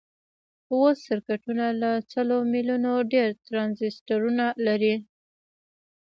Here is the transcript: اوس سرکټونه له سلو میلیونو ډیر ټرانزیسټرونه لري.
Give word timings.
اوس 0.73 0.95
سرکټونه 1.07 1.65
له 1.81 1.91
سلو 2.11 2.37
میلیونو 2.53 2.91
ډیر 3.13 3.27
ټرانزیسټرونه 3.47 4.45
لري. 4.65 4.95